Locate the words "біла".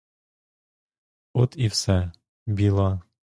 2.47-3.01